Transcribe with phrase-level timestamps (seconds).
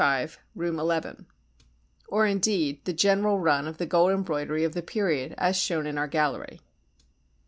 [0.03, 1.25] 1045, Room XI;
[2.07, 5.95] or indeed the general run of the gold embroidery of the period as shown in
[5.99, 6.59] our gallery.